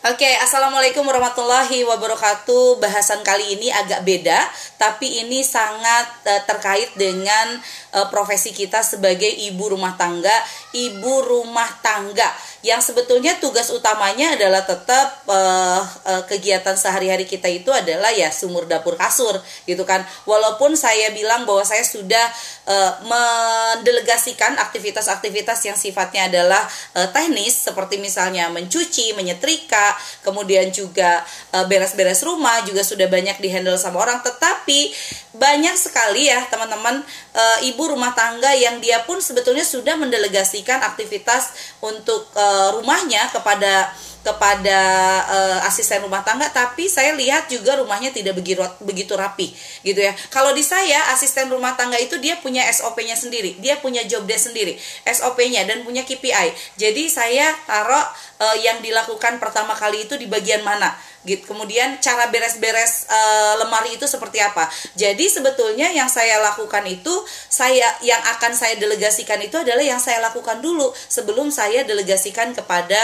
[0.00, 2.80] Oke, assalamualaikum warahmatullahi wabarakatuh.
[2.80, 4.48] Bahasan kali ini agak beda,
[4.80, 7.60] tapi ini sangat uh, terkait dengan
[7.92, 10.32] uh, profesi kita sebagai ibu rumah tangga,
[10.72, 12.24] ibu rumah tangga
[12.64, 18.64] yang sebetulnya tugas utamanya adalah tetap uh, uh, kegiatan sehari-hari kita itu adalah ya sumur
[18.64, 19.36] dapur kasur,
[19.68, 20.00] gitu kan.
[20.24, 22.24] Walaupun saya bilang bahwa saya sudah
[22.64, 26.64] uh, mendelegasikan aktivitas-aktivitas yang sifatnya adalah
[26.96, 29.89] uh, teknis, seperti misalnya mencuci, menyetrika
[30.24, 31.22] kemudian juga
[31.54, 34.20] eh, beres-beres rumah juga sudah banyak dihandle sama orang.
[34.20, 34.92] Tetapi
[35.30, 41.74] banyak sekali ya teman-teman e, ibu rumah tangga yang dia pun sebetulnya sudah mendelegasikan aktivitas
[41.78, 44.80] untuk e, rumahnya kepada kepada
[45.24, 48.36] uh, asisten rumah tangga tapi saya lihat juga rumahnya tidak
[48.80, 50.12] begitu rapi gitu ya.
[50.28, 54.52] Kalau di saya asisten rumah tangga itu dia punya SOP-nya sendiri, dia punya job desk
[54.52, 54.76] sendiri,
[55.08, 56.52] SOP-nya dan punya KPI.
[56.76, 58.04] Jadi saya taruh
[58.40, 60.92] uh, yang dilakukan pertama kali itu di bagian mana
[61.24, 61.52] gitu.
[61.52, 64.68] Kemudian cara beres-beres uh, lemari itu seperti apa.
[64.96, 67.12] Jadi sebetulnya yang saya lakukan itu
[67.48, 72.98] saya yang akan saya delegasikan itu adalah yang saya lakukan dulu sebelum saya delegasikan kepada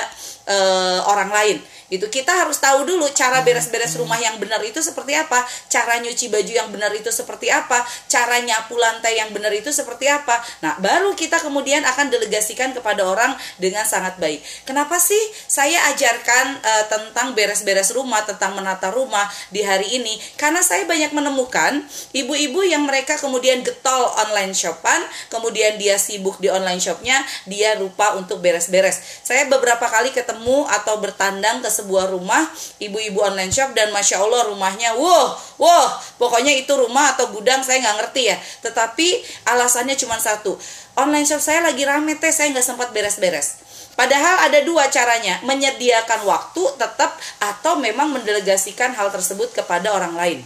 [0.49, 1.59] uh, orang lain
[1.93, 2.07] gitu.
[2.11, 6.53] Kita harus tahu dulu cara beres-beres rumah yang benar itu seperti apa cara nyuci baju
[6.53, 10.39] yang benar itu seperti apa cara nyapu lantai yang benar itu seperti apa.
[10.63, 14.43] Nah baru kita kemudian akan delegasikan kepada orang dengan sangat baik.
[14.67, 20.19] Kenapa sih saya ajarkan uh, tentang beres-beres rumah tentang menata rumah di hari ini?
[20.35, 26.49] Karena saya banyak menemukan ibu-ibu yang mereka kemudian getol online shopan kemudian dia sibuk di
[26.51, 29.23] online shopnya dia lupa untuk beres-beres.
[29.23, 32.49] Saya beberapa kali ketemu atau bertandang ke sebuah rumah
[32.81, 37.85] ibu-ibu online shop dan masya Allah rumahnya wow wow pokoknya itu rumah atau gudang saya
[37.85, 40.57] nggak ngerti ya tetapi alasannya cuma satu
[40.97, 43.67] online shop saya lagi rame teh saya nggak sempat beres-beres
[43.97, 50.39] Padahal ada dua caranya, menyediakan waktu tetap atau memang mendelegasikan hal tersebut kepada orang lain.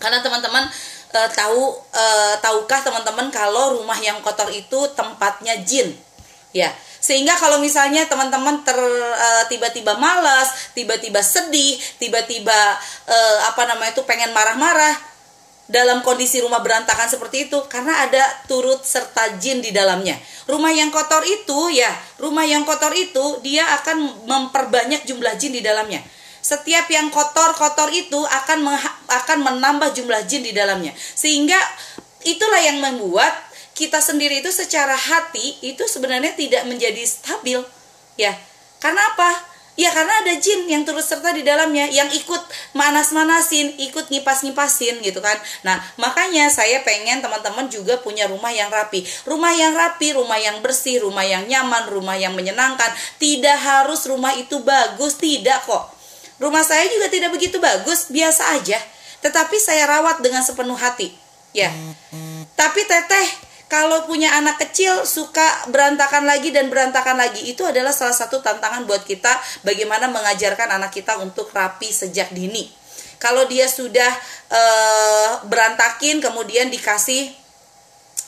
[0.00, 0.64] Karena teman-teman
[1.12, 2.04] e, tahu e,
[2.40, 5.92] tahukah teman-teman kalau rumah yang kotor itu tempatnya jin?
[6.56, 12.78] Ya, sehingga kalau misalnya teman-teman ter uh, tiba-tiba malas tiba-tiba sedih tiba-tiba
[13.10, 15.12] uh, apa namanya itu pengen marah-marah
[15.72, 20.20] dalam kondisi rumah berantakan seperti itu karena ada turut serta jin di dalamnya.
[20.44, 21.88] Rumah yang kotor itu ya,
[22.20, 26.04] rumah yang kotor itu dia akan memperbanyak jumlah jin di dalamnya.
[26.42, 28.68] Setiap yang kotor-kotor itu akan
[29.08, 30.92] akan menambah jumlah jin di dalamnya.
[30.98, 31.56] Sehingga
[32.26, 33.32] itulah yang membuat
[33.72, 37.60] kita sendiri itu secara hati itu sebenarnya tidak menjadi stabil.
[38.20, 38.36] Ya
[38.82, 39.52] karena apa?
[39.72, 42.42] Ya karena ada jin yang turut serta di dalamnya yang ikut
[42.76, 45.40] manas-manasin ikut ngipas-ngipasin gitu kan.
[45.64, 49.00] Nah makanya saya pengen teman-teman juga punya rumah yang rapi.
[49.24, 52.92] Rumah yang rapi rumah yang bersih rumah yang nyaman rumah yang menyenangkan.
[53.16, 55.88] Tidak harus rumah itu bagus tidak kok.
[56.36, 58.76] Rumah saya juga tidak begitu bagus biasa aja.
[59.24, 61.16] Tetapi saya rawat dengan sepenuh hati.
[61.56, 61.72] Ya.
[62.60, 68.12] Tapi teteh kalau punya anak kecil suka berantakan lagi dan berantakan lagi itu adalah salah
[68.12, 69.32] satu tantangan buat kita
[69.64, 72.68] bagaimana mengajarkan anak kita untuk rapi sejak dini.
[73.16, 74.12] Kalau dia sudah
[74.52, 77.32] uh, berantakin kemudian dikasih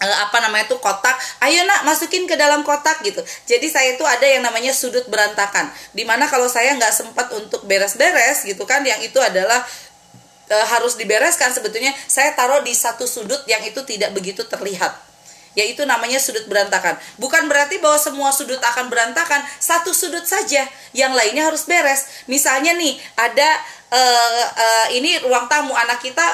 [0.00, 1.12] uh, apa namanya itu kotak,
[1.44, 3.20] ayo nak masukin ke dalam kotak gitu.
[3.44, 5.68] Jadi saya itu ada yang namanya sudut berantakan.
[5.92, 9.60] Di mana kalau saya nggak sempat untuk beres-beres gitu kan, yang itu adalah
[10.48, 15.03] uh, harus dibereskan sebetulnya saya taruh di satu sudut yang itu tidak begitu terlihat
[15.54, 16.98] yaitu namanya sudut berantakan.
[17.18, 22.26] Bukan berarti bahwa semua sudut akan berantakan, satu sudut saja, yang lainnya harus beres.
[22.26, 23.50] Misalnya nih, ada
[23.90, 26.26] uh, uh, ini ruang tamu anak kita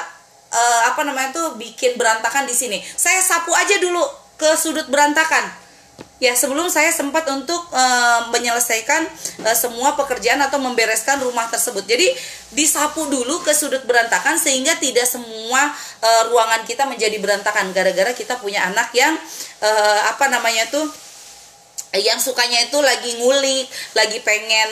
[0.51, 2.81] uh, apa namanya tuh bikin berantakan di sini.
[2.81, 4.01] Saya sapu aja dulu
[4.35, 5.60] ke sudut berantakan
[6.21, 9.09] ya sebelum saya sempat untuk uh, menyelesaikan
[9.41, 11.81] uh, semua pekerjaan atau membereskan rumah tersebut.
[11.89, 12.13] Jadi
[12.53, 15.73] disapu dulu ke sudut berantakan sehingga tidak semua
[16.05, 19.17] uh, ruangan kita menjadi berantakan gara-gara kita punya anak yang
[19.65, 20.85] uh, apa namanya tuh
[21.91, 23.67] yang sukanya itu lagi ngulik,
[23.99, 24.69] lagi pengen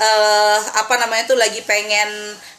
[0.00, 2.08] uh, apa namanya tuh lagi pengen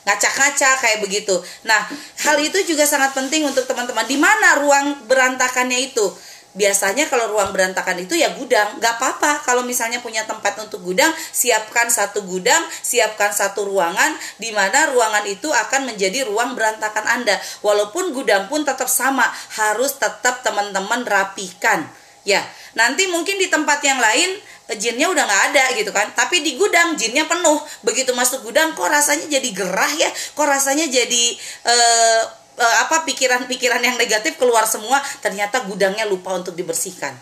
[0.06, 1.34] ngaca-ngaca kayak begitu.
[1.66, 1.82] Nah,
[2.28, 4.06] hal itu juga sangat penting untuk teman-teman.
[4.06, 6.14] Di mana ruang berantakannya itu?
[6.54, 8.78] Biasanya kalau ruang berantakan itu ya gudang.
[8.78, 9.42] Nggak apa-apa.
[9.46, 15.26] Kalau misalnya punya tempat untuk gudang siapkan satu gudang siapkan satu ruangan di mana ruangan
[15.26, 17.36] itu akan menjadi ruang berantakan anda.
[17.66, 19.26] Walaupun gudang pun tetap sama
[19.58, 21.90] harus tetap teman-teman rapikan.
[22.24, 22.40] Ya
[22.74, 24.40] nanti mungkin di tempat yang lain
[24.72, 26.14] eh, jinnya udah nggak ada gitu kan.
[26.14, 27.60] Tapi di gudang jinnya penuh.
[27.82, 30.10] Begitu masuk gudang kok rasanya jadi gerah ya?
[30.38, 31.26] Kok rasanya jadi
[31.68, 37.14] uh, uh, apa pikiran-pikiran yang negatif keluar semua ternyata gudangnya lupa untuk dibersihkan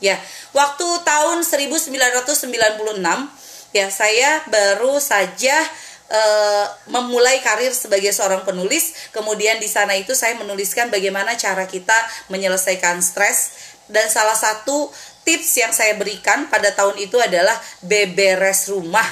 [0.00, 0.16] ya
[0.54, 1.90] waktu tahun 1996
[3.70, 5.54] Ya, saya baru saja
[6.10, 9.10] uh, memulai karir sebagai seorang penulis.
[9.14, 11.94] Kemudian di sana itu saya menuliskan bagaimana cara kita
[12.34, 14.90] menyelesaikan stres dan salah satu
[15.22, 17.54] tips yang saya berikan pada tahun itu adalah
[17.86, 19.06] beberes rumah.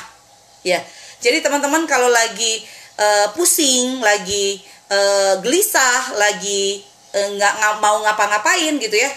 [0.67, 0.83] Ya.
[1.23, 2.67] Jadi teman-teman kalau lagi
[2.99, 4.59] uh, pusing, lagi
[4.89, 9.11] uh, gelisah, lagi nggak uh, mau ngapa-ngapain gitu ya,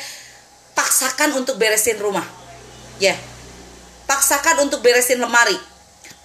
[0.77, 2.23] paksakan untuk beresin rumah.
[3.01, 3.17] Ya.
[4.07, 5.71] Paksakan untuk beresin lemari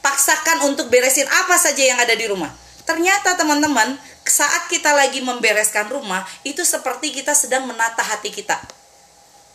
[0.06, 2.54] paksakan untuk beresin apa saja yang ada di rumah.
[2.86, 8.54] Ternyata teman-teman, saat kita lagi membereskan rumah, itu seperti kita sedang menata hati kita.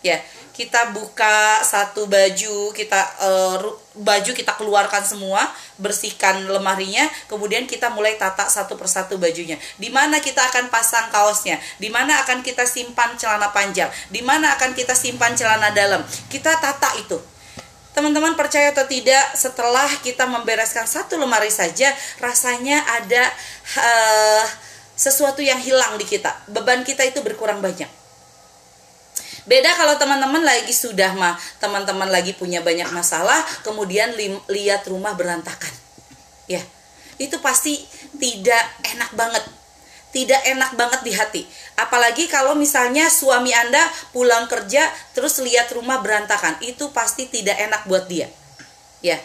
[0.03, 0.19] Ya,
[0.51, 3.57] kita buka satu baju, kita uh,
[3.97, 5.43] baju kita keluarkan semua,
[5.79, 9.55] bersihkan lemarinya, kemudian kita mulai tata satu persatu bajunya.
[9.79, 14.55] Di mana kita akan pasang kaosnya, di mana akan kita simpan celana panjang, di mana
[14.55, 16.03] akan kita simpan celana dalam.
[16.29, 17.19] Kita tata itu
[17.91, 21.91] Teman-teman percaya atau tidak, setelah kita membereskan satu lemari saja,
[22.23, 23.27] rasanya ada
[23.75, 24.45] uh,
[24.95, 26.31] sesuatu yang hilang di kita.
[26.47, 28.00] Beban kita itu berkurang banyak.
[29.49, 35.17] Beda kalau teman-teman lagi sudah mah, teman-teman lagi punya banyak masalah, kemudian li lihat rumah
[35.17, 35.73] berantakan.
[36.45, 36.61] Ya.
[37.17, 37.77] Itu pasti
[38.17, 39.45] tidak enak banget
[40.11, 41.41] tidak enak banget di hati.
[41.79, 43.79] Apalagi kalau misalnya suami Anda
[44.11, 44.83] pulang kerja
[45.15, 48.27] terus lihat rumah berantakan, itu pasti tidak enak buat dia.
[48.99, 49.17] Ya.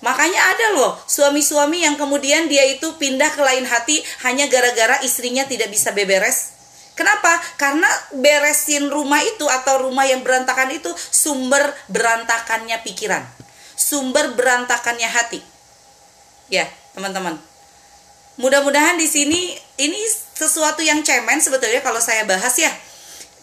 [0.00, 5.44] Makanya ada loh suami-suami yang kemudian dia itu pindah ke lain hati hanya gara-gara istrinya
[5.44, 6.56] tidak bisa beberes.
[7.00, 7.32] Kenapa?
[7.56, 13.24] Karena beresin rumah itu atau rumah yang berantakan itu sumber berantakannya pikiran.
[13.72, 15.40] Sumber berantakannya hati.
[16.52, 17.40] Ya, teman-teman.
[18.36, 19.96] Mudah-mudahan di sini ini
[20.36, 22.68] sesuatu yang cemen sebetulnya kalau saya bahas ya.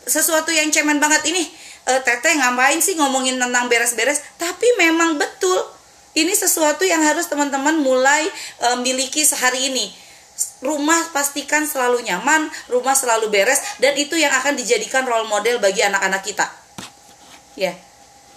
[0.05, 1.49] Sesuatu yang cemen banget ini
[1.89, 4.21] e, Teteh ngapain sih ngomongin tentang beres-beres?
[4.37, 5.65] Tapi memang betul.
[6.13, 8.21] Ini sesuatu yang harus teman-teman mulai
[8.61, 9.89] e, miliki sehari ini.
[10.57, 15.85] Rumah pastikan selalu nyaman, rumah selalu beres dan itu yang akan dijadikan role model bagi
[15.85, 16.49] anak-anak kita.
[17.53, 17.77] Ya.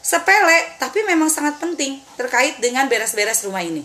[0.00, 3.84] Sepele tapi memang sangat penting terkait dengan beres-beres rumah ini.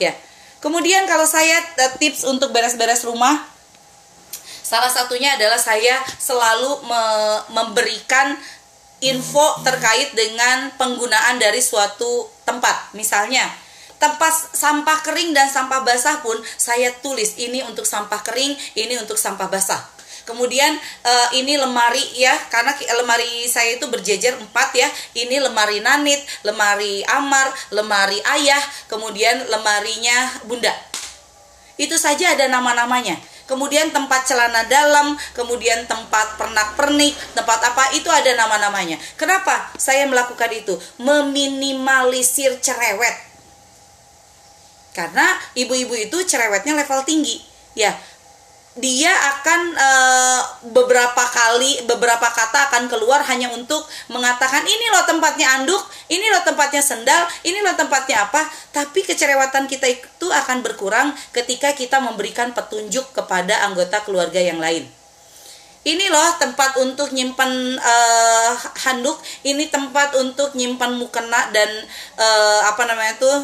[0.00, 0.16] Ya.
[0.64, 3.36] Kemudian kalau saya eh, tips untuk beres-beres rumah,
[4.64, 7.02] salah satunya adalah saya selalu me
[7.52, 8.32] memberikan
[9.04, 12.96] info terkait dengan penggunaan dari suatu tempat.
[12.96, 13.44] Misalnya,
[13.98, 19.16] tempat sampah kering dan sampah basah pun saya tulis ini untuk sampah kering, ini untuk
[19.16, 19.94] sampah basah.
[20.24, 20.72] Kemudian
[21.04, 24.88] uh, ini lemari ya, karena lemari saya itu berjejer empat ya.
[25.12, 30.72] Ini lemari Nanit, lemari Amar, lemari Ayah, kemudian lemarinya Bunda.
[31.76, 33.20] Itu saja ada nama-namanya.
[33.44, 38.96] Kemudian tempat celana dalam, kemudian tempat pernak-pernik, tempat apa itu ada nama-namanya.
[39.20, 40.72] Kenapa saya melakukan itu?
[40.96, 43.33] Meminimalisir cerewet.
[44.94, 47.42] Karena ibu-ibu itu cerewetnya level tinggi.
[47.74, 47.90] Ya,
[48.74, 49.90] dia akan e,
[50.74, 56.42] beberapa kali beberapa kata akan keluar hanya untuk mengatakan ini loh tempatnya anduk, ini loh
[56.42, 58.42] tempatnya sendal, ini loh tempatnya apa.
[58.74, 64.86] Tapi kecerewatan kita itu akan berkurang ketika kita memberikan petunjuk kepada anggota keluarga yang lain.
[65.84, 68.56] Ini loh tempat untuk nyimpan uh,
[68.88, 71.68] handuk, ini tempat untuk nyimpan mukena dan
[72.16, 73.36] uh, apa namanya tuh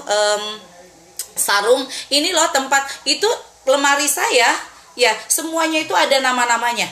[1.37, 1.87] sarung.
[2.11, 3.29] Ini loh tempat itu
[3.69, 6.85] lemari saya Ya, semuanya itu ada nama-namanya.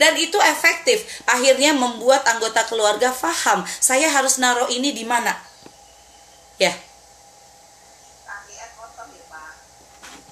[0.00, 1.00] Dan itu efektif.
[1.28, 5.36] Akhirnya membuat anggota keluarga paham, saya harus naruh ini di mana.
[6.56, 6.72] Ya.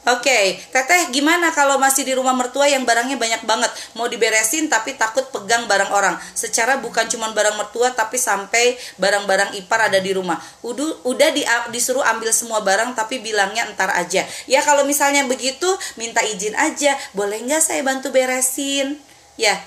[0.09, 0.45] Oke, okay.
[0.73, 5.29] teteh gimana kalau masih di rumah mertua yang barangnya banyak banget mau diberesin tapi takut
[5.29, 6.17] pegang barang orang.
[6.33, 10.41] Secara bukan cuma barang mertua tapi sampai barang-barang ipar ada di rumah.
[10.65, 11.45] Udah udah di,
[11.77, 14.25] disuruh ambil semua barang tapi bilangnya entar aja.
[14.49, 15.69] Ya kalau misalnya begitu
[16.01, 18.97] minta izin aja, boleh nggak saya bantu beresin?
[19.37, 19.61] Ya,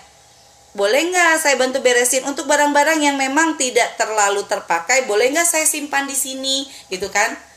[0.74, 5.05] boleh nggak saya bantu beresin untuk barang-barang yang memang tidak terlalu terpakai?
[5.05, 7.50] Boleh nggak saya simpan di sini, gitu kan?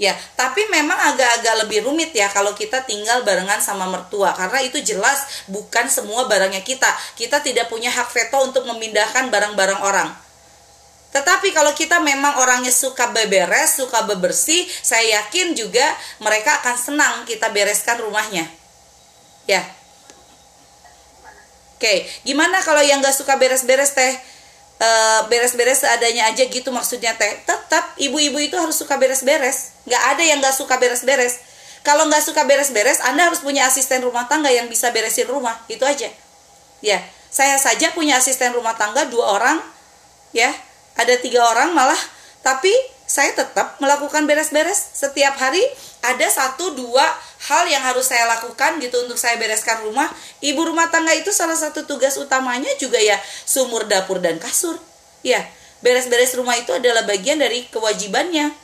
[0.00, 4.80] Ya, tapi memang agak-agak lebih rumit ya kalau kita tinggal barengan sama mertua karena itu
[4.80, 6.88] jelas bukan semua barangnya kita.
[7.14, 10.10] Kita tidak punya hak veto untuk memindahkan barang-barang orang.
[11.12, 15.84] Tetapi kalau kita memang orangnya suka beberes, suka bebersih, saya yakin juga
[16.24, 18.48] mereka akan senang kita bereskan rumahnya.
[19.44, 19.60] Ya.
[21.76, 24.14] Oke, gimana kalau yang gak suka beres-beres teh?
[24.82, 27.30] Eh, beres-beres seadanya aja gitu maksudnya teh.
[27.46, 29.78] Tetap ibu-ibu itu harus suka beres-beres.
[29.86, 31.38] Nggak ada yang nggak suka beres-beres.
[31.86, 35.54] Kalau nggak suka beres-beres anda harus punya asisten rumah tangga yang bisa beresin rumah.
[35.70, 36.10] Itu aja.
[36.82, 36.98] Ya
[37.30, 39.62] saya saja punya asisten rumah tangga dua orang.
[40.34, 40.50] Ya
[40.98, 41.98] ada tiga orang malah.
[42.42, 42.74] Tapi
[43.06, 44.96] saya tetap melakukan beres-beres.
[44.96, 45.62] Setiap hari
[46.02, 47.04] ada satu dua
[47.50, 50.08] hal yang harus saya lakukan gitu untuk saya bereskan rumah.
[50.40, 54.78] Ibu rumah tangga itu salah satu tugas utamanya juga ya sumur dapur dan kasur.
[55.22, 55.42] Ya
[55.82, 58.54] beres-beres rumah itu adalah bagian dari kewajibannya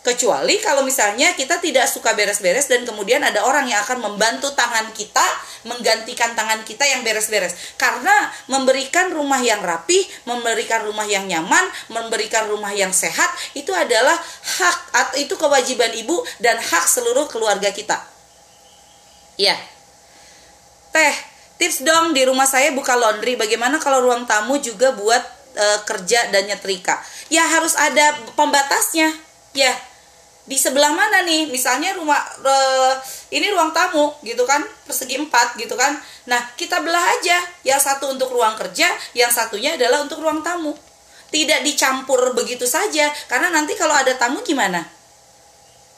[0.00, 4.88] Kecuali kalau misalnya kita tidak suka beres-beres dan kemudian ada orang yang akan membantu tangan
[4.96, 5.20] kita
[5.68, 7.76] menggantikan tangan kita yang beres-beres.
[7.76, 14.16] Karena memberikan rumah yang rapi, memberikan rumah yang nyaman, memberikan rumah yang sehat itu adalah
[14.56, 18.00] hak atau itu kewajiban ibu dan hak seluruh keluarga kita.
[19.36, 19.60] Ya.
[20.96, 21.14] Teh,
[21.60, 23.36] tips dong di rumah saya buka laundry.
[23.36, 25.20] Bagaimana kalau ruang tamu juga buat
[25.52, 26.96] e, kerja dan nyetrika?
[27.28, 29.12] Ya harus ada pembatasnya.
[29.50, 29.74] Ya,
[30.50, 31.46] di sebelah mana nih?
[31.46, 32.98] Misalnya rumah uh,
[33.30, 34.58] ini ruang tamu gitu kan?
[34.82, 35.94] Persegi empat gitu kan?
[36.26, 37.38] Nah kita belah aja.
[37.62, 40.74] Yang satu untuk ruang kerja yang satunya adalah untuk ruang tamu.
[41.30, 44.82] Tidak dicampur begitu saja karena nanti kalau ada tamu gimana?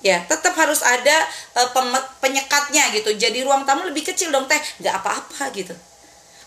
[0.05, 1.17] Ya tetap harus ada
[1.57, 1.73] uh,
[2.21, 3.17] penyekatnya gitu.
[3.17, 4.61] Jadi ruang tamu lebih kecil dong teh.
[4.85, 5.73] Nggak apa-apa gitu.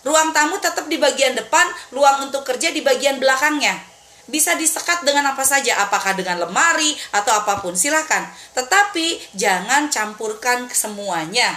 [0.06, 3.95] Ruang tamu tetap di bagian depan ruang untuk kerja di bagian belakangnya
[4.26, 8.26] bisa disekat dengan apa saja, apakah dengan lemari atau apa pun, silakan.
[8.58, 11.54] Tetapi jangan campurkan semuanya.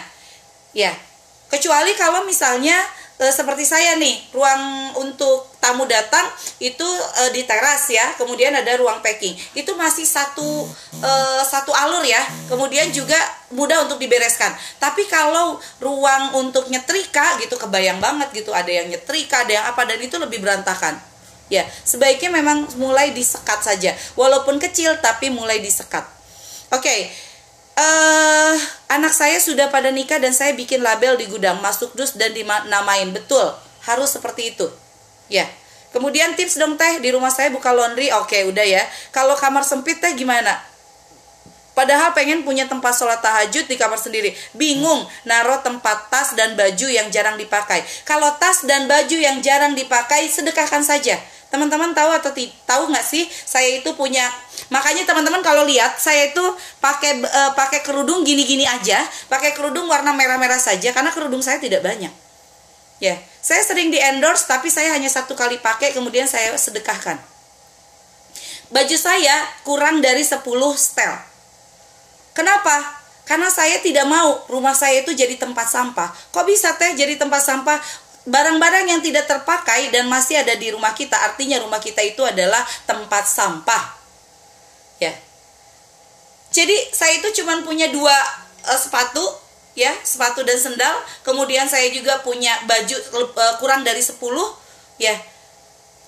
[0.76, 0.92] Ya,
[1.48, 2.76] kecuali kalau misalnya
[3.16, 6.28] e, seperti saya nih, ruang untuk tamu datang
[6.60, 6.84] itu
[7.24, 9.32] e, di teras ya, kemudian ada ruang packing.
[9.56, 10.68] Itu masih satu
[11.00, 11.10] e,
[11.48, 12.20] satu alur ya.
[12.52, 13.16] Kemudian juga
[13.56, 14.52] mudah untuk dibereskan.
[14.76, 19.88] Tapi kalau ruang untuk nyetrika gitu kebayang banget gitu, ada yang nyetrika, ada yang apa
[19.88, 21.07] dan itu lebih berantakan.
[21.48, 23.96] Ya, sebaiknya memang mulai disekat saja.
[24.16, 26.04] Walaupun kecil tapi mulai disekat.
[26.72, 26.84] Oke.
[26.84, 27.00] Okay.
[27.78, 28.56] Uh, eh,
[28.90, 33.08] anak saya sudah pada nikah dan saya bikin label di gudang masuk dus dan dinamain.
[33.14, 33.54] Betul.
[33.88, 34.68] Harus seperti itu.
[35.32, 35.48] Ya.
[35.88, 38.12] Kemudian tips dong teh di rumah saya buka laundry.
[38.12, 38.84] Oke, okay, udah ya.
[39.08, 40.60] Kalau kamar sempit teh gimana?
[41.78, 44.34] Padahal pengen punya tempat sholat tahajud di kamar sendiri.
[44.58, 47.86] Bingung naruh tempat tas dan baju yang jarang dipakai.
[48.02, 51.14] Kalau tas dan baju yang jarang dipakai, sedekahkan saja.
[51.54, 52.34] Teman-teman tahu atau
[52.66, 53.30] tahu nggak sih?
[53.30, 54.26] Saya itu punya
[54.74, 56.42] makanya teman-teman kalau lihat saya itu
[56.82, 58.98] pakai uh, pakai kerudung gini-gini aja,
[59.30, 62.10] pakai kerudung warna merah-merah saja karena kerudung saya tidak banyak.
[62.98, 67.22] Ya, saya sering di endorse tapi saya hanya satu kali pakai kemudian saya sedekahkan.
[68.74, 70.42] Baju saya kurang dari 10
[70.74, 71.37] setel
[72.38, 73.02] Kenapa?
[73.26, 76.14] Karena saya tidak mau rumah saya itu jadi tempat sampah.
[76.30, 77.82] Kok bisa teh jadi tempat sampah?
[78.30, 82.62] Barang-barang yang tidak terpakai dan masih ada di rumah kita, artinya rumah kita itu adalah
[82.86, 83.98] tempat sampah.
[85.02, 85.10] Ya.
[86.54, 88.14] Jadi saya itu cuma punya dua
[88.70, 89.20] uh, sepatu,
[89.74, 90.94] ya, sepatu dan sendal.
[91.26, 92.96] Kemudian saya juga punya baju
[93.34, 94.14] uh, kurang dari 10,
[95.02, 95.16] ya.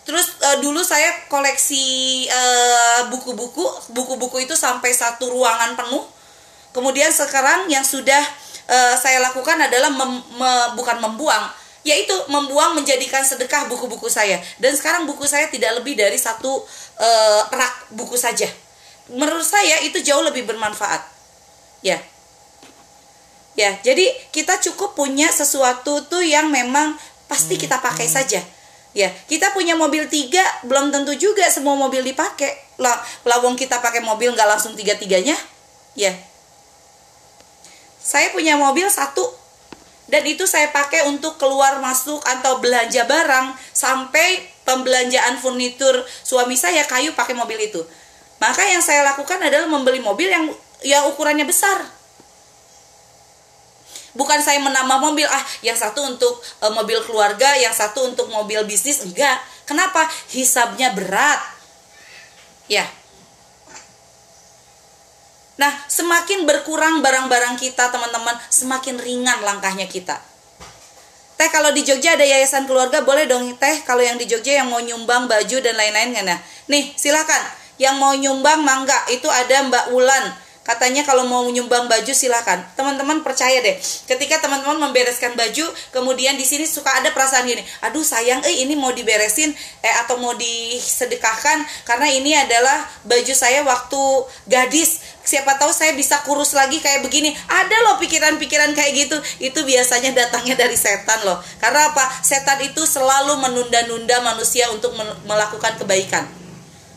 [0.06, 2.24] Terus uh, dulu saya koleksi
[3.10, 6.19] buku-buku, uh, buku-buku itu sampai satu ruangan penuh
[6.70, 8.22] Kemudian sekarang yang sudah
[8.70, 11.50] uh, saya lakukan adalah mem, me, bukan membuang,
[11.82, 14.38] yaitu membuang menjadikan sedekah buku-buku saya.
[14.62, 16.62] Dan sekarang buku saya tidak lebih dari satu
[17.00, 18.46] uh, rak buku saja.
[19.10, 21.02] Menurut saya itu jauh lebih bermanfaat.
[21.82, 21.98] Ya.
[23.58, 26.94] Ya, jadi kita cukup punya sesuatu tuh yang memang
[27.26, 28.14] pasti kita pakai hmm.
[28.14, 28.40] saja.
[28.90, 32.78] Ya, kita punya mobil tiga, belum tentu juga semua mobil dipakai.
[32.78, 32.94] Lah,
[33.26, 35.34] lawong kita pakai mobil nggak langsung tiga-tiganya.
[35.98, 36.14] Ya,
[38.00, 39.40] saya punya mobil satu
[40.10, 46.82] dan itu saya pakai untuk keluar masuk atau belanja barang sampai pembelanjaan furnitur suami saya
[46.90, 47.78] kayu pakai mobil itu.
[48.42, 50.50] Maka yang saya lakukan adalah membeli mobil yang
[50.82, 51.78] yang ukurannya besar.
[54.10, 58.66] Bukan saya menambah mobil, ah yang satu untuk e, mobil keluarga, yang satu untuk mobil
[58.66, 59.38] bisnis, enggak.
[59.70, 60.02] Kenapa?
[60.34, 61.38] Hisabnya berat.
[62.66, 62.82] Ya,
[65.60, 70.16] Nah, semakin berkurang barang-barang kita, teman-teman, semakin ringan langkahnya kita.
[71.36, 74.72] Teh kalau di Jogja ada yayasan keluarga, boleh dong teh kalau yang di Jogja yang
[74.72, 76.38] mau nyumbang baju dan lain-lain kan ya.
[76.72, 77.44] Nih, silakan.
[77.76, 82.62] Yang mau nyumbang mangga, itu ada Mbak Wulan Katanya kalau mau menyumbang baju silahkan.
[82.76, 83.74] Teman-teman percaya deh.
[84.04, 87.64] Ketika teman-teman membereskan baju, kemudian di sini suka ada perasaan gini.
[87.82, 89.50] Aduh sayang, eh ini mau diberesin
[89.82, 94.02] eh atau mau disedekahkan karena ini adalah baju saya waktu
[94.46, 95.18] gadis.
[95.30, 97.30] Siapa tahu saya bisa kurus lagi kayak begini.
[97.46, 99.16] Ada loh pikiran-pikiran kayak gitu.
[99.38, 101.38] Itu biasanya datangnya dari setan loh.
[101.62, 102.02] Karena apa?
[102.18, 104.90] Setan itu selalu menunda-nunda manusia untuk
[105.22, 106.26] melakukan kebaikan.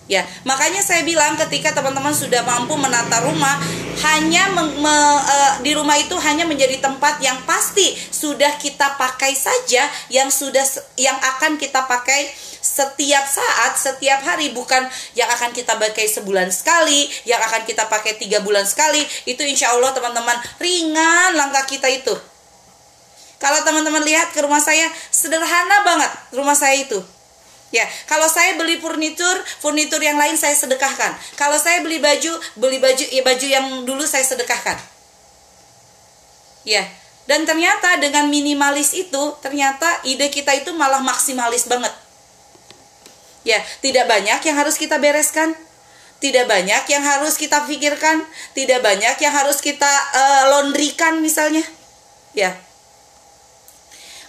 [0.03, 3.55] Ya, makanya saya bilang ketika teman-teman sudah mampu menata rumah,
[4.03, 9.87] hanya me, e, di rumah itu hanya menjadi tempat yang pasti sudah kita pakai saja,
[10.11, 10.67] yang sudah
[10.99, 12.27] yang akan kita pakai
[12.63, 14.87] setiap saat, setiap hari bukan
[15.19, 19.03] yang akan kita pakai sebulan sekali, yang akan kita pakai tiga bulan sekali.
[19.27, 22.15] Itu insya Allah teman-teman ringan langkah kita itu.
[23.43, 27.03] Kalau teman-teman lihat ke rumah saya, sederhana banget rumah saya itu.
[27.75, 31.11] Ya, kalau saya beli furnitur, furnitur yang lain saya sedekahkan.
[31.35, 34.79] Kalau saya beli baju, beli baju ya baju yang dulu saya sedekahkan.
[36.63, 36.87] Ya,
[37.27, 41.91] dan ternyata dengan minimalis itu, ternyata ide kita itu malah maksimalis banget.
[43.43, 45.55] Ya, tidak banyak yang harus kita bereskan.
[46.23, 48.23] Tidak banyak yang harus kita pikirkan,
[48.55, 51.67] tidak banyak yang harus kita uh, laundrykan misalnya.
[52.31, 52.55] Ya,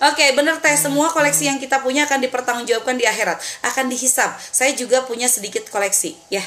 [0.02, 4.36] Oke, bener teh semua koleksi yang kita punya akan dipertanggungjawabkan di akhirat, akan dihisap.
[4.36, 6.42] Saya juga punya sedikit koleksi, ya.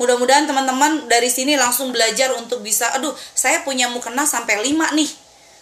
[0.00, 5.10] Mudah-mudahan teman-teman dari sini langsung belajar untuk bisa, aduh, saya punya mukena sampai 5 nih.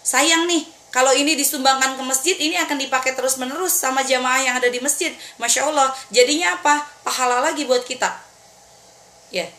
[0.01, 0.65] Sayang nih,
[0.95, 5.11] kalau ini disumbangkan ke masjid, ini akan dipakai terus-menerus sama jamaah yang ada di masjid.
[5.43, 6.87] Masya Allah, jadinya apa?
[7.03, 8.15] Pahala lagi buat kita.
[9.35, 9.51] Ya.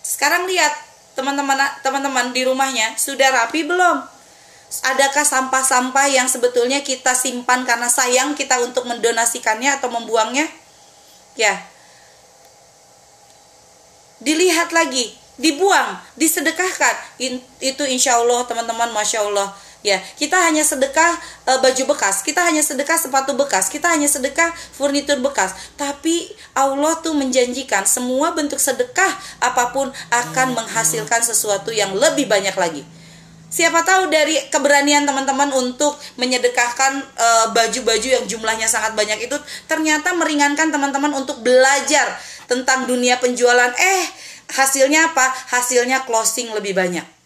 [0.00, 0.72] Sekarang lihat,
[1.12, 4.08] teman-teman teman-teman di rumahnya sudah rapi belum?
[4.96, 10.48] Adakah sampah-sampah yang sebetulnya kita simpan karena sayang kita untuk mendonasikannya atau membuangnya?
[11.36, 11.60] Ya.
[14.24, 17.20] Dilihat lagi, dibuang, disedekahkan.
[17.60, 19.52] Itu insya Allah teman-teman, masya Allah.
[19.80, 21.16] Ya, kita hanya sedekah
[21.48, 25.56] e, baju bekas, kita hanya sedekah sepatu bekas, kita hanya sedekah furnitur bekas.
[25.80, 29.08] Tapi Allah tuh menjanjikan semua bentuk sedekah
[29.40, 32.84] apa pun akan menghasilkan sesuatu yang lebih banyak lagi.
[33.50, 39.34] Siapa tahu dari keberanian teman-teman untuk menyedekahkan eh, baju-baju uh, yang jumlahnya sangat banyak itu
[39.66, 42.14] ternyata meringankan teman-teman untuk belajar
[42.46, 43.74] tentang dunia penjualan.
[43.74, 44.02] Eh,
[44.54, 45.26] hasilnya apa?
[45.50, 47.19] Hasilnya closing lebih banyak.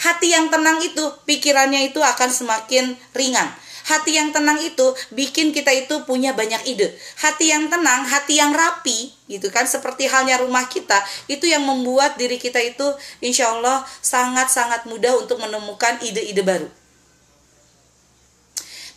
[0.00, 3.52] Hati yang tenang itu, pikirannya itu akan semakin ringan
[3.90, 6.92] Hati yang tenang itu bikin kita itu punya banyak ide.
[7.18, 12.20] Hati yang tenang, hati yang rapi, gitu kan, seperti halnya rumah kita, itu yang membuat
[12.20, 12.86] diri kita itu
[13.24, 16.68] insya Allah sangat-sangat mudah untuk menemukan ide-ide baru.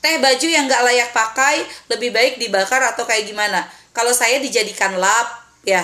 [0.04, 3.66] Teh baju yang gak layak pakai lebih baik dibakar atau kayak gimana?
[3.96, 5.82] Kalau saya dijadikan lap, ya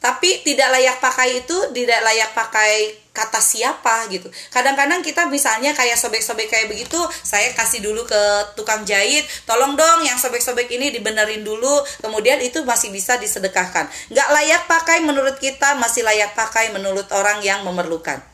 [0.00, 4.32] tapi tidak layak pakai itu tidak layak pakai kata siapa gitu.
[4.48, 8.22] Kadang-kadang kita misalnya kayak sobek-sobek kayak begitu saya kasih dulu ke
[8.56, 11.84] tukang jahit tolong dong yang sobek-sobek ini dibenerin dulu.
[12.00, 13.92] Kemudian itu masih bisa disedekahkan.
[14.08, 18.24] Nggak layak pakai menurut kita masih layak pakai menurut orang yang memerlukan.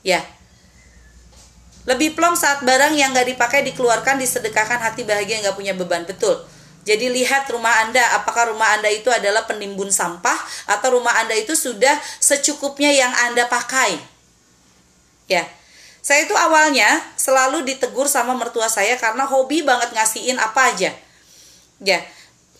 [0.00, 0.24] Ya.
[1.84, 6.08] Lebih plong saat barang yang nggak dipakai dikeluarkan disedekahkan hati bahagia nggak punya beban.
[6.08, 6.55] Betul
[6.86, 10.38] jadi lihat rumah Anda, apakah rumah Anda itu adalah penimbun sampah
[10.70, 13.98] atau rumah Anda itu sudah secukupnya yang Anda pakai.
[15.26, 15.42] Ya.
[15.98, 16.86] Saya itu awalnya
[17.18, 20.94] selalu ditegur sama mertua saya karena hobi banget ngasihin apa aja.
[21.82, 21.98] Ya.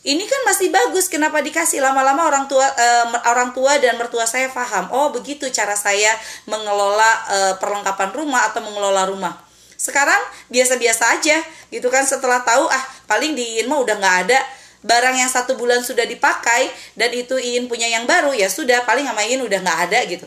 [0.03, 4.51] Ini kan masih bagus, kenapa dikasih lama-lama orang tua uh, orang tua dan mertua saya
[4.51, 4.91] paham.
[4.91, 6.11] Oh, begitu cara saya
[6.51, 9.46] mengelola uh, perlengkapan rumah atau mengelola rumah
[9.77, 11.37] sekarang biasa-biasa aja
[11.69, 14.41] gitu kan setelah tahu ah paling di Iin udah nggak ada.
[14.87, 19.05] Barang yang satu bulan sudah dipakai dan itu Iin punya yang baru ya sudah paling
[19.05, 20.27] sama Iin udah nggak ada gitu.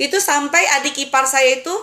[0.00, 1.74] Itu sampai adik ipar saya itu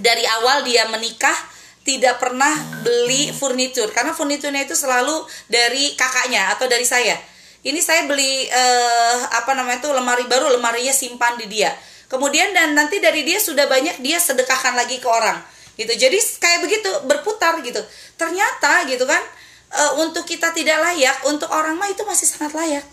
[0.00, 1.34] dari awal dia menikah
[1.82, 2.54] tidak pernah
[2.86, 3.90] beli furnitur.
[3.90, 7.18] Karena furniturnya itu selalu dari kakaknya atau dari saya.
[7.66, 11.74] Ini saya beli eh, apa namanya itu lemari baru lemarinya simpan di dia
[12.12, 15.40] kemudian dan nanti dari dia sudah banyak dia sedekahkan lagi ke orang
[15.80, 15.96] gitu.
[15.96, 17.80] Jadi kayak begitu berputar gitu.
[18.20, 19.24] Ternyata gitu kan
[19.72, 22.84] e, untuk kita tidak layak untuk orang mah itu masih sangat layak.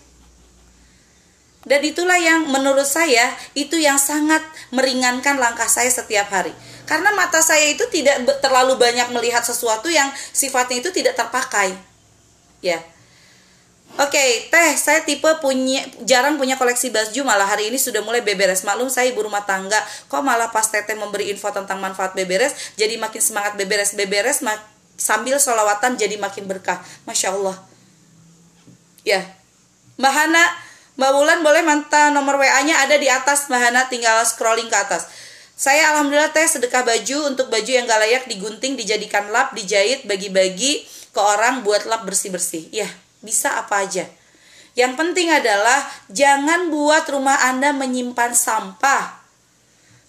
[1.60, 4.40] Dan itulah yang menurut saya itu yang sangat
[4.72, 6.56] meringankan langkah saya setiap hari.
[6.88, 11.76] Karena mata saya itu tidak terlalu banyak melihat sesuatu yang sifatnya itu tidak terpakai.
[12.64, 12.80] Ya
[13.98, 18.22] Oke, okay, teh, saya tipe punya jarang punya koleksi baju malah hari ini sudah mulai
[18.22, 18.62] beberes.
[18.62, 22.94] Maklum saya ibu rumah tangga, kok malah pas teteh memberi info tentang manfaat beberes, jadi
[23.02, 24.62] makin semangat beberes beberes mak
[24.94, 26.78] sambil solawatan jadi makin berkah.
[27.02, 27.58] Masya Allah.
[29.02, 29.26] Ya,
[29.98, 30.44] Mbak Hana,
[30.94, 35.10] Mbak Wulan boleh mantan nomor WA-nya ada di atas Mbak Hana, tinggal scrolling ke atas.
[35.60, 40.88] Saya alhamdulillah teh sedekah baju untuk baju yang gak layak digunting, dijadikan lap, dijahit, bagi-bagi
[41.12, 42.72] ke orang buat lap bersih-bersih.
[42.72, 42.88] Ya,
[43.20, 44.08] bisa apa aja.
[44.78, 49.20] Yang penting adalah jangan buat rumah Anda menyimpan sampah.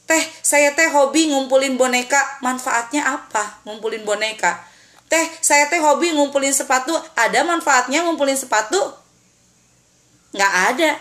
[0.05, 3.63] Teh, saya teh hobi ngumpulin boneka, manfaatnya apa?
[3.63, 4.59] Ngumpulin boneka.
[5.07, 8.79] Teh, saya teh hobi ngumpulin sepatu, ada manfaatnya ngumpulin sepatu?
[10.35, 10.91] Nggak ada.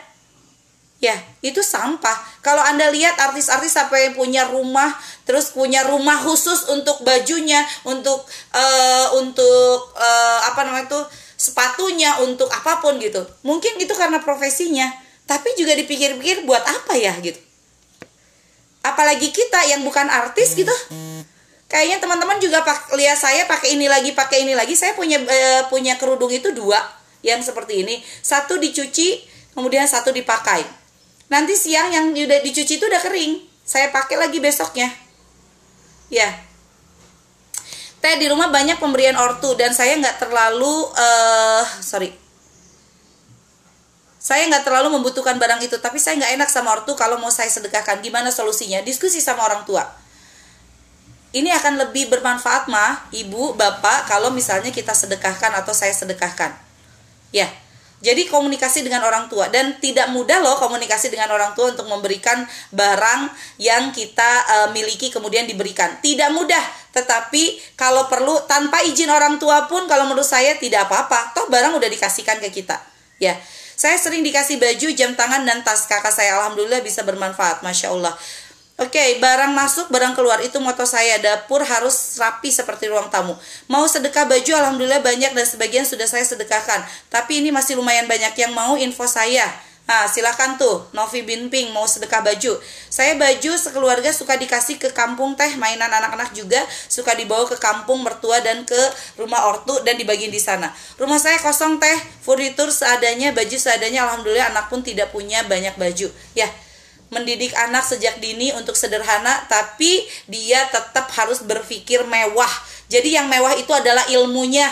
[1.00, 2.12] Ya, itu sampah.
[2.44, 4.92] Kalau Anda lihat artis-artis sampai punya rumah,
[5.24, 8.20] terus punya rumah khusus untuk bajunya, untuk
[8.52, 11.00] uh, untuk uh, apa namanya itu
[11.40, 13.24] sepatunya untuk apa pun gitu.
[13.40, 14.92] Mungkin itu karena profesinya.
[15.24, 17.40] Tapi juga dipikir-pikir buat apa ya gitu.
[18.84, 20.74] Apalagi kita yang bukan artis gitu.
[21.70, 24.76] Kayaknya teman-teman juga pak lihat saya pakai ini lagi pakai ini lagi.
[24.76, 26.76] Saya punya e, punya kerudung itu dua
[27.24, 28.04] yang seperti ini.
[28.20, 29.24] Satu dicuci
[29.56, 30.66] kemudian satu dipakai.
[31.30, 33.40] Nanti siang yang udah dicuci itu udah kering.
[33.64, 34.90] Saya pakai lagi besoknya.
[36.10, 36.49] Ya
[38.00, 42.16] teh di rumah banyak pemberian ortu dan saya nggak terlalu uh, sorry.
[44.20, 47.48] Saya nggak terlalu membutuhkan barang itu tapi saya nggak enak sama ortu kalau mau saya
[47.48, 48.00] sedekahkan.
[48.04, 48.80] Gimana solusinya?
[48.84, 49.84] Diskusi sama orang tua.
[51.30, 56.52] Ini akan lebih bermanfaat mah ibu bapak kalau misalnya kita sedekahkan atau saya sedekahkan.
[57.30, 57.48] Ya
[58.00, 62.48] jadi komunikasi dengan orang tua dan tidak mudah loh komunikasi dengan orang tua untuk memberikan
[62.72, 63.28] barang
[63.60, 66.00] yang kita uh, miliki kemudian diberikan.
[66.00, 66.64] Tidak mudah,
[66.96, 71.36] tetapi kalau perlu tanpa izin orang tua pun kalau menurut saya tidak apa-apa.
[71.36, 72.80] Toh barang udah dikasihkan ke kita.
[73.20, 73.36] Ya.
[73.80, 78.12] Saya sering dikasih baju, jam tangan dan tas kakak saya alhamdulillah bisa bermanfaat, masya Allah.
[78.80, 81.20] Oke, okay, barang masuk, barang keluar itu moto saya.
[81.20, 83.36] Dapur harus rapi seperti ruang tamu.
[83.68, 86.80] Mau sedekah baju, alhamdulillah banyak dan sebagian sudah saya sedekahkan.
[87.12, 89.44] Tapi ini masih lumayan banyak yang mau info saya.
[89.84, 92.56] Nah, silakan tuh, Novi Binping mau sedekah baju.
[92.88, 98.00] Saya baju sekeluarga suka dikasih ke kampung teh, mainan anak-anak juga suka dibawa ke kampung
[98.00, 98.80] mertua dan ke
[99.20, 100.72] rumah ortu dan dibagi di sana.
[100.96, 106.08] Rumah saya kosong teh, furnitur seadanya, baju seadanya, alhamdulillah anak pun tidak punya banyak baju.
[106.32, 106.48] Ya,
[107.10, 112.50] mendidik anak sejak dini untuk sederhana tapi dia tetap harus berpikir mewah.
[112.90, 114.66] Jadi yang mewah itu adalah ilmunya,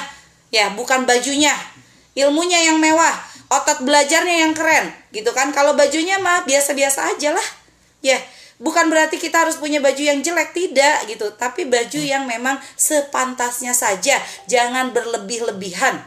[0.51, 1.55] ya, bukan bajunya.
[2.19, 3.15] Ilmunya yang mewah,
[3.47, 5.55] otot belajarnya yang keren, gitu kan.
[5.55, 7.49] Kalau bajunya mah biasa-biasa aja lah.
[8.03, 8.19] Ya,
[8.59, 13.71] bukan berarti kita harus punya baju yang jelek tidak gitu, tapi baju yang memang sepantasnya
[13.71, 14.19] saja,
[14.51, 16.03] jangan berlebih-lebihan.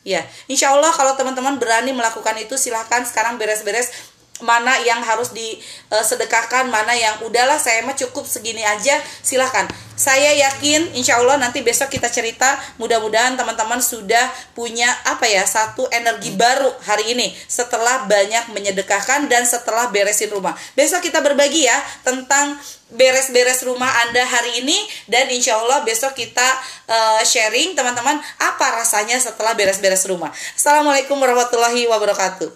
[0.00, 3.92] Ya, insya Allah kalau teman-teman berani melakukan itu silahkan sekarang beres-beres
[4.40, 9.68] mana yang harus disedekahkan, mana yang udahlah saya mah cukup segini aja, silahkan.
[10.00, 15.92] Saya yakin insya Allah nanti besok kita cerita mudah-mudahan teman-teman sudah punya apa ya satu
[15.92, 20.56] energi baru hari ini setelah banyak menyedekahkan dan setelah beresin rumah.
[20.72, 22.56] Besok kita berbagi ya tentang
[22.96, 26.48] beres-beres rumah Anda hari ini dan insya Allah besok kita
[26.88, 30.32] uh, sharing teman-teman apa rasanya setelah beres-beres rumah.
[30.56, 32.48] Assalamualaikum warahmatullahi wabarakatuh.